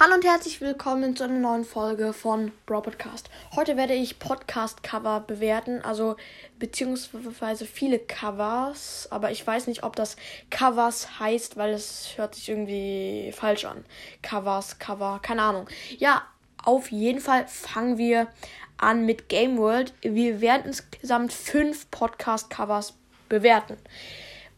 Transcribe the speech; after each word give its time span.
Hallo 0.00 0.14
und 0.14 0.24
herzlich 0.24 0.60
willkommen 0.60 1.16
zu 1.16 1.24
einer 1.24 1.40
neuen 1.40 1.64
Folge 1.64 2.12
von 2.12 2.52
Bro 2.66 2.82
Podcast. 2.82 3.28
Heute 3.56 3.76
werde 3.76 3.94
ich 3.94 4.20
Podcast-Cover 4.20 5.24
bewerten, 5.26 5.82
also 5.82 6.14
beziehungsweise 6.60 7.66
viele 7.66 7.98
Covers, 7.98 9.08
aber 9.10 9.32
ich 9.32 9.44
weiß 9.44 9.66
nicht, 9.66 9.82
ob 9.82 9.96
das 9.96 10.14
Covers 10.50 11.18
heißt, 11.18 11.56
weil 11.56 11.72
es 11.72 12.16
hört 12.16 12.36
sich 12.36 12.48
irgendwie 12.48 13.32
falsch 13.34 13.64
an. 13.64 13.84
Covers, 14.22 14.78
Cover, 14.78 15.18
keine 15.20 15.42
Ahnung. 15.42 15.66
Ja, 15.96 16.22
auf 16.62 16.92
jeden 16.92 17.20
Fall 17.20 17.48
fangen 17.48 17.98
wir 17.98 18.28
an 18.76 19.04
mit 19.04 19.28
Game 19.28 19.58
World. 19.58 19.92
Wir 20.02 20.40
werden 20.40 20.66
insgesamt 20.66 21.32
fünf 21.32 21.90
Podcast-Covers 21.90 22.94
bewerten. 23.28 23.76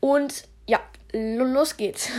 Und 0.01 0.45
ja, 0.67 0.81
los 1.15 1.79
geht's. 1.79 2.11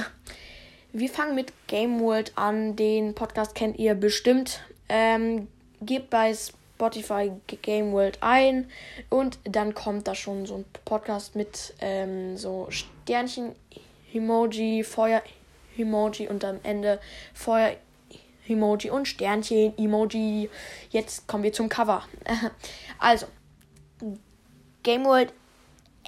Wir 0.94 1.08
fangen 1.08 1.36
mit 1.36 1.54
Game 1.68 2.02
World 2.02 2.34
an. 2.36 2.76
Den 2.76 3.16
Podcast 3.16 3.56
kennt 3.56 3.80
ihr 3.80 3.96
bestimmt. 3.96 4.60
Ähm, 4.90 5.48
gebt 5.80 6.10
bei 6.10 6.34
Spotify 6.34 7.32
Game 7.62 7.94
World 7.94 8.18
ein 8.20 8.70
und 9.10 9.40
dann 9.46 9.74
kommt 9.74 10.10
da 10.10 10.16
schon 10.16 10.46
so 10.46 10.56
ein 10.56 10.66
Podcast 10.84 11.34
mit 11.38 11.74
ähm, 11.80 12.36
so 12.36 12.68
Sternchen 12.70 13.56
Emoji, 14.14 14.84
Feuer 14.84 15.22
Emoji 15.78 16.28
und 16.28 16.44
am 16.44 16.60
Ende 16.64 17.00
Feuer 17.34 17.72
Emoji 18.50 18.90
und 18.90 19.08
Sternchen 19.08 19.74
Emoji. 19.78 20.50
Jetzt 20.90 21.26
kommen 21.26 21.44
wir 21.46 21.54
zum 21.54 21.70
Cover. 21.70 22.04
also 23.00 23.28
Game 24.84 25.06
World 25.06 25.32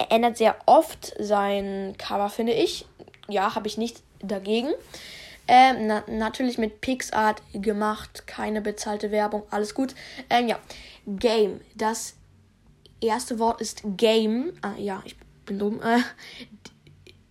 ändert 0.10 0.36
sehr 0.36 0.58
oft 0.66 1.14
sein 1.20 1.96
Cover, 1.98 2.30
finde 2.30 2.52
ich. 2.52 2.86
Ja, 3.30 3.56
habe 3.56 3.68
ich 3.68 3.78
nicht 3.78 4.04
dagegen. 4.24 4.70
Ähm, 5.48 5.88
na, 5.88 6.04
natürlich 6.08 6.58
mit 6.58 6.82
PixArt 6.82 7.42
gemacht, 7.54 8.26
keine 8.28 8.62
bezahlte 8.62 9.12
Werbung, 9.12 9.44
alles 9.52 9.76
gut. 9.76 9.94
Ähm, 10.30 10.48
ja, 10.48 10.58
Game. 11.06 11.60
Das 11.76 12.16
erste 13.02 13.40
Wort 13.40 13.60
ist 13.62 13.82
Game. 13.98 14.54
Ah, 14.62 14.74
ja, 14.78 15.02
ich 15.06 15.18
bin 15.46 15.60
dumm. 15.60 15.82
Äh, 15.82 16.00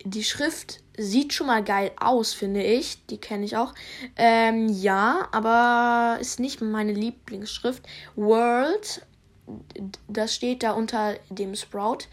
die 0.05 0.25
Schrift 0.25 0.81
sieht 0.97 1.33
schon 1.33 1.47
mal 1.47 1.65
geil 1.65 1.93
aus, 1.98 2.35
finde 2.35 2.63
ich. 2.63 3.07
Die 3.07 3.19
kenne 3.19 3.45
ich 3.45 3.57
auch. 3.57 3.75
Ähm, 4.17 4.69
ja, 4.69 5.29
aber 5.33 6.19
ist 6.20 6.41
nicht 6.41 6.61
meine 6.61 6.93
Lieblingsschrift. 6.93 7.83
World, 8.15 9.07
das 10.09 10.35
steht 10.35 10.63
da 10.63 10.73
unter 10.73 11.17
dem 11.31 11.55
Sprout. 11.55 12.09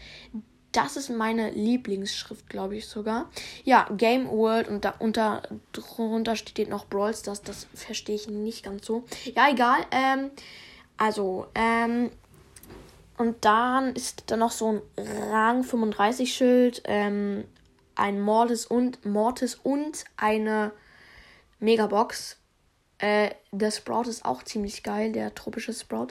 Das 0.72 0.96
ist 0.96 1.10
meine 1.10 1.50
Lieblingsschrift, 1.50 2.48
glaube 2.48 2.76
ich 2.76 2.86
sogar. 2.86 3.28
Ja, 3.64 3.88
Game 3.96 4.28
World 4.28 4.68
und 4.68 4.84
da 4.84 4.94
unter 4.98 5.42
drunter 5.72 6.36
steht 6.36 6.68
noch 6.68 6.86
Brawl 6.86 7.14
Stars. 7.14 7.42
Das 7.42 7.66
verstehe 7.74 8.14
ich 8.14 8.28
nicht 8.28 8.64
ganz 8.64 8.86
so. 8.86 9.04
Ja, 9.34 9.50
egal. 9.50 9.80
Ähm, 9.90 10.30
also, 10.96 11.46
ähm, 11.54 12.10
und 13.18 13.44
dann 13.44 13.94
ist 13.94 14.24
da 14.26 14.36
noch 14.36 14.52
so 14.52 14.72
ein 14.72 14.82
Rang 15.30 15.62
35 15.64 16.32
Schild, 16.32 16.82
ähm, 16.84 17.44
ein 17.94 18.20
Mortis 18.20 18.64
und 18.64 19.04
Mortis 19.04 19.56
und 19.56 20.04
eine 20.16 20.72
Megabox. 21.58 22.39
Äh, 23.00 23.30
der 23.50 23.70
Sprout 23.70 24.02
ist 24.02 24.24
auch 24.24 24.42
ziemlich 24.42 24.82
geil, 24.82 25.12
der 25.12 25.34
tropische 25.34 25.72
Sprout. 25.72 26.08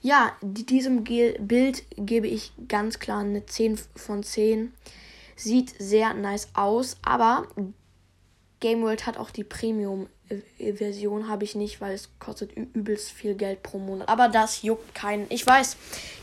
Ja, 0.00 0.36
diesem 0.42 1.04
Ge 1.04 1.38
Bild 1.38 1.84
gebe 1.96 2.26
ich 2.26 2.52
ganz 2.68 2.98
klar 2.98 3.20
eine 3.20 3.46
10 3.46 3.78
von 3.94 4.22
10. 4.22 4.72
Sieht 5.36 5.74
sehr 5.78 6.14
nice 6.14 6.48
aus, 6.54 6.96
aber 7.02 7.46
Game 8.60 8.82
World 8.82 9.06
hat 9.06 9.18
auch 9.18 9.30
die 9.30 9.44
Premium 9.44 10.08
Version 10.58 11.28
habe 11.28 11.44
ich 11.44 11.54
nicht, 11.54 11.82
weil 11.82 11.92
es 11.92 12.08
kostet 12.18 12.56
übelst 12.56 13.10
viel 13.10 13.34
Geld 13.34 13.62
pro 13.62 13.78
Monat. 13.78 14.08
Aber 14.08 14.28
das 14.28 14.62
juckt 14.62 14.94
keinen. 14.94 15.26
Ich 15.28 15.46
weiß. 15.46 15.76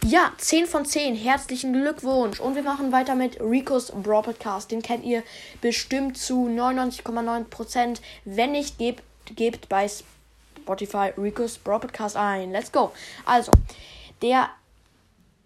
Ja, 0.06 0.34
10 0.38 0.66
von 0.66 0.84
10. 0.84 1.16
Herzlichen 1.16 1.74
Glückwunsch. 1.74 2.40
Und 2.40 2.56
wir 2.56 2.64
machen 2.64 2.92
weiter 2.92 3.14
mit 3.14 3.40
Ricos 3.40 3.92
Brawl 3.92 4.24
Podcast. 4.24 4.72
Den 4.72 4.82
kennt 4.82 5.06
ihr 5.06 5.22
bestimmt 5.62 6.18
zu 6.18 6.48
99,9%. 6.48 8.00
Wenn 8.26 8.54
nicht, 8.54 8.80
gebt 8.80 9.04
gebt 9.36 9.70
bei 9.70 9.88
Spotify 9.88 10.19
Rico's 10.70 11.58
Bro 11.58 11.80
Podcast 11.80 12.16
ein. 12.16 12.52
Let's 12.52 12.72
go. 12.72 12.92
Also, 13.26 13.52
der 14.22 14.50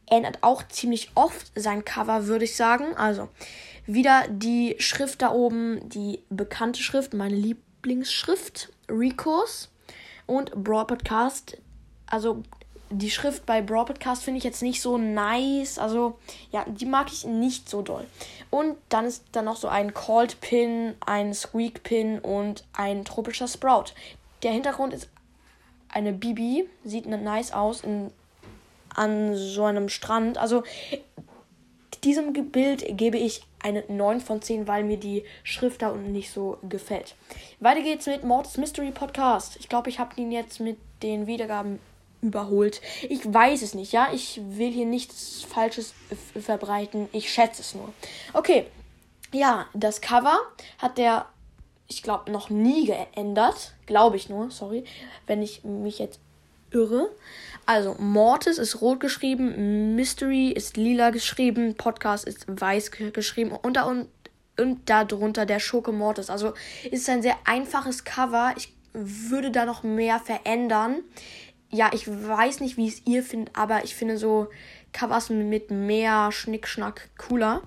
ändert 0.08 0.40
auch 0.42 0.68
ziemlich 0.68 1.12
oft 1.16 1.52
sein 1.56 1.86
Cover, 1.86 2.28
würde 2.28 2.46
ich 2.46 2.56
sagen. 2.56 2.96
Also, 2.96 3.30
wieder 3.86 4.26
die 4.30 4.76
Schrift 4.80 5.22
da 5.22 5.32
oben, 5.32 5.90
die 5.90 6.20
bekannte 6.30 6.82
Schrift, 6.82 7.14
meine 7.14 7.36
Lieblingsschrift, 7.36 8.70
Rico's 8.90 9.70
und 10.26 10.52
Brawl 10.64 10.88
Podcast. 10.88 11.58
Also, 12.08 12.44
die 12.90 13.10
Schrift 13.10 13.46
bei 13.46 13.62
Brawl 13.62 13.86
Podcast 13.86 14.24
finde 14.24 14.38
ich 14.38 14.44
jetzt 14.44 14.62
nicht 14.62 14.82
so 14.82 14.98
nice. 14.98 15.80
Also, 15.80 16.20
ja, 16.52 16.66
die 16.68 16.86
mag 16.86 17.12
ich 17.12 17.26
nicht 17.26 17.70
so 17.70 17.82
doll. 17.82 18.06
Und 18.50 18.78
dann 18.90 19.06
ist 19.06 19.24
da 19.32 19.42
noch 19.42 19.56
so 19.56 19.68
ein 19.68 19.94
Called 19.94 20.40
Pin, 20.42 20.96
ein 21.06 21.34
Squeak 21.34 21.84
Pin 21.84 22.20
und 22.20 22.64
ein 22.74 23.04
tropischer 23.04 23.48
Sprout. 23.48 23.86
Der 24.44 24.52
Hintergrund 24.52 24.94
ist 24.94 25.10
eine 25.94 26.14
Bibi, 26.14 26.68
sieht 26.84 27.06
nice 27.06 27.52
aus 27.52 27.82
in, 27.82 28.12
an 28.94 29.36
so 29.36 29.64
einem 29.66 29.90
Strand. 29.90 30.38
Also, 30.38 30.64
diesem 32.04 32.34
Bild 32.52 32.98
gebe 32.98 33.18
ich 33.18 33.44
eine 33.62 33.84
9 33.88 34.20
von 34.20 34.42
10, 34.42 34.68
weil 34.68 34.84
mir 34.84 34.98
die 34.98 35.24
Schrift 35.44 35.82
da 35.82 35.90
unten 35.90 36.12
nicht 36.12 36.32
so 36.32 36.58
gefällt. 36.68 37.16
Weiter 37.60 37.82
geht's 37.82 38.08
mit 38.08 38.24
Mortis 38.24 38.58
Mystery 38.58 38.92
Podcast. 38.92 39.56
Ich 39.60 39.70
glaube, 39.70 39.90
ich 39.90 40.00
habe 40.00 40.20
ihn 40.20 40.32
jetzt 40.32 40.60
mit 40.60 40.78
den 41.02 41.28
Wiedergaben 41.28 41.80
überholt. 42.22 42.82
Ich 43.08 43.22
weiß 43.32 43.62
es 43.62 43.74
nicht, 43.74 43.92
ja. 43.94 44.10
Ich 44.14 44.42
will 44.44 44.72
hier 44.72 44.86
nichts 44.86 45.44
Falsches 45.44 45.94
verbreiten. 46.40 47.08
Ich 47.12 47.32
schätze 47.32 47.62
es 47.62 47.76
nur. 47.76 47.94
Okay. 48.34 48.66
Ja, 49.32 49.66
das 49.74 50.02
Cover 50.02 50.38
hat 50.78 50.98
der, 50.98 51.26
ich 51.88 52.04
glaube, 52.04 52.32
noch 52.32 52.50
nie 52.50 52.86
geändert. 52.86 53.74
Glaube 53.86 54.18
ich 54.18 54.30
nur, 54.30 54.52
sorry, 54.52 54.84
wenn 55.28 55.42
ich 55.42 55.64
mich 55.64 56.00
jetzt 56.00 56.20
irre. 56.72 57.10
Also, 57.66 57.96
Mortis 58.00 58.58
ist 58.58 58.82
rot 58.82 59.00
geschrieben, 59.00 59.96
Mystery 59.96 60.50
ist 60.50 60.76
lila 60.76 61.12
geschrieben, 61.12 61.76
Podcast 61.76 62.26
ist 62.26 62.46
weiß 62.48 62.92
geschrieben 62.92 63.52
und 63.52 63.78
da 63.78 63.84
und, 63.84 64.08
und 64.60 64.90
darunter 64.90 65.46
der 65.46 65.60
Schurke 65.60 65.92
Mortis. 65.92 66.30
Also, 66.30 66.54
ist 66.90 67.10
ein 67.10 67.22
sehr 67.22 67.38
einfaches 67.46 68.04
Cover. 68.04 68.54
Ich 68.58 68.74
würde 68.94 69.52
da 69.52 69.66
noch 69.66 69.84
mehr 69.84 70.20
verändern 70.20 71.04
ja, 71.74 71.90
ich 71.92 72.08
weiß 72.08 72.60
nicht, 72.60 72.78
wie 72.78 72.88
es 72.88 73.02
ihr 73.06 73.24
findet, 73.24 73.56
aber 73.58 73.84
ich 73.84 73.96
finde 73.96 74.18
so 74.18 74.48
Covers 74.94 75.32
mit 75.32 75.72
mehr 75.72 76.32
Schnickschnack 76.32 77.10
cooler. 77.18 77.64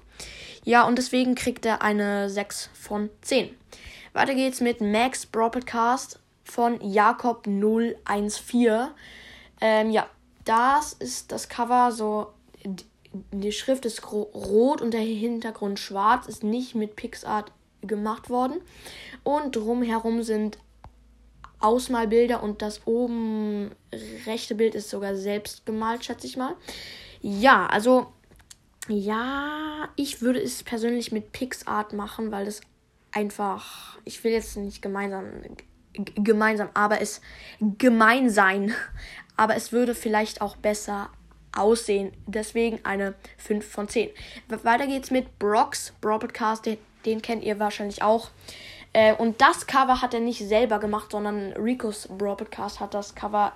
Ja, 0.63 0.85
und 0.85 0.97
deswegen 0.97 1.35
kriegt 1.35 1.67
er 1.67 1.83
eine 1.83 2.31
6 2.31 2.71
von 2.73 3.11
10. 3.23 3.51
Weiter 4.17 4.35
geht's 4.35 4.61
mit 4.63 4.81
Max 4.81 5.27
Broadcast 5.27 6.19
von 6.43 6.79
Jakob014. 6.79 8.89
Ähm, 9.61 9.91
ja, 9.91 10.09
das 10.47 10.95
ist 10.95 11.33
das 11.33 11.51
Cover 11.51 11.93
so. 11.93 12.29
Die 13.13 13.53
Schrift 13.53 13.85
ist 13.85 14.11
rot 14.11 14.81
und 14.81 14.95
der 14.95 15.03
Hintergrund 15.03 15.79
schwarz, 15.79 16.29
ist 16.29 16.45
nicht 16.45 16.75
mit 16.75 16.97
Pixart 16.97 17.53
gemacht 17.83 18.31
worden. 18.31 18.63
Und 19.23 19.55
drumherum 19.55 20.23
sind 20.23 20.57
Ausmalbilder 21.61 22.43
und 22.43 22.63
das 22.63 22.87
oben 22.87 23.73
rechte 24.25 24.55
Bild 24.55 24.75
ist 24.75 24.89
sogar 24.89 25.15
selbst 25.15 25.67
gemalt, 25.67 26.07
schätze 26.07 26.27
ich 26.27 26.39
mal. 26.39 26.55
Ja, 27.21 27.67
also 27.67 28.07
ja, 28.89 29.91
ich 29.95 30.23
würde 30.23 30.41
es 30.41 30.63
persönlich 30.63 31.13
mit 31.13 31.33
PixArt 31.33 31.93
machen, 31.93 32.33
weil 32.33 32.47
das 32.47 32.63
einfach, 33.13 33.99
ich 34.05 34.23
will 34.25 34.33
jetzt 34.33 34.57
nicht 34.57 34.83
gemeinsam 34.83 35.25
gemeinsam, 36.15 36.69
aber 36.75 37.01
es 37.01 37.21
gemein 37.61 38.29
sein, 38.29 38.75
aber 39.37 39.57
es 39.57 39.73
würde 39.73 39.95
vielleicht 39.95 40.41
auch 40.41 40.57
besser 40.57 41.11
aussehen. 41.57 42.13
Deswegen 42.27 42.85
eine 42.85 43.15
5 43.39 43.67
von 43.67 43.89
10. 43.89 44.11
Weiter 44.63 44.87
geht's 44.87 45.11
mit 45.11 45.39
Brox 45.39 45.95
Broadcast, 46.01 46.67
den, 46.67 46.79
den 47.05 47.23
kennt 47.23 47.45
ihr 47.45 47.59
wahrscheinlich 47.59 48.03
auch. 48.03 48.31
Äh, 48.93 49.15
und 49.15 49.41
das 49.41 49.67
Cover 49.67 50.03
hat 50.03 50.15
er 50.15 50.21
nicht 50.21 50.47
selber 50.47 50.79
gemacht, 50.79 51.13
sondern 51.13 51.53
Ricos 51.53 52.09
Broadcast 52.09 52.81
hat 52.81 52.95
das 52.95 53.15
Cover 53.15 53.53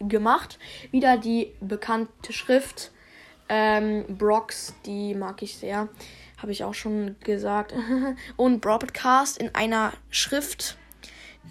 gemacht. 0.00 0.58
Wieder 0.90 1.18
die 1.18 1.52
bekannte 1.60 2.32
Schrift. 2.32 2.92
Ähm, 3.48 4.04
Brox, 4.08 4.74
die 4.84 5.14
mag 5.14 5.42
ich 5.42 5.56
sehr. 5.56 5.88
Habe 6.38 6.52
ich 6.52 6.64
auch 6.64 6.74
schon 6.74 7.16
gesagt. 7.20 7.74
und 8.36 8.60
Broadcast 8.60 9.38
in 9.38 9.54
einer 9.54 9.92
Schrift. 10.10 10.76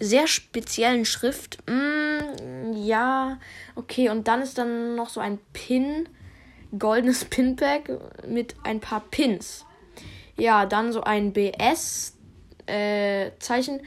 Sehr 0.00 0.26
speziellen 0.26 1.04
Schrift. 1.04 1.58
Mm, 1.68 2.72
ja, 2.72 3.38
okay. 3.74 4.08
Und 4.08 4.28
dann 4.28 4.42
ist 4.42 4.58
dann 4.58 4.94
noch 4.96 5.08
so 5.08 5.20
ein 5.20 5.38
Pin. 5.52 6.08
Goldenes 6.78 7.24
Pinpack 7.30 7.90
mit 8.26 8.54
ein 8.64 8.80
paar 8.80 9.00
Pins. 9.00 9.64
Ja, 10.36 10.66
dann 10.66 10.92
so 10.92 11.02
ein 11.02 11.32
BS 11.32 12.14
äh, 12.66 13.30
Zeichen 13.40 13.80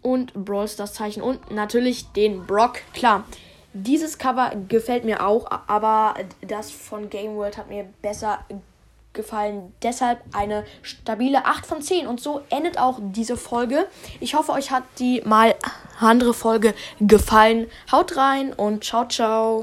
und 0.00 0.32
Brawl 0.34 0.66
Stars 0.66 0.94
Zeichen 0.94 1.22
und 1.22 1.50
natürlich 1.50 2.12
den 2.12 2.46
Brock. 2.46 2.80
Klar, 2.92 3.24
dieses 3.72 4.18
Cover 4.18 4.52
gefällt 4.68 5.04
mir 5.04 5.24
auch, 5.26 5.46
aber 5.68 6.14
das 6.40 6.70
von 6.70 7.08
Game 7.08 7.36
World 7.36 7.56
hat 7.56 7.68
mir 7.68 7.88
besser 8.02 8.44
gefallen. 9.12 9.72
Deshalb 9.82 10.20
eine 10.32 10.64
stabile 10.82 11.44
8 11.44 11.66
von 11.66 11.82
10. 11.82 12.06
Und 12.06 12.20
so 12.20 12.42
endet 12.50 12.78
auch 12.78 12.98
diese 13.00 13.36
Folge. 13.36 13.86
Ich 14.20 14.34
hoffe, 14.34 14.52
euch 14.52 14.70
hat 14.70 14.84
die 14.98 15.22
mal 15.24 15.54
andere 16.00 16.34
Folge 16.34 16.74
gefallen. 17.00 17.66
Haut 17.90 18.16
rein 18.16 18.52
und 18.52 18.84
ciao, 18.84 19.06
ciao. 19.06 19.60